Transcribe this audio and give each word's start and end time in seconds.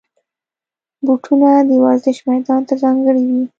بوټونه 1.05 1.49
د 1.69 1.71
ورزش 1.83 2.17
میدان 2.29 2.61
ته 2.67 2.73
ځانګړي 2.83 3.23
وي. 3.29 3.43